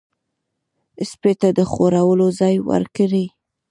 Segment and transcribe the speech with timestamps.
[1.09, 3.25] سپي ته د خوړلو ځای ورکړئ.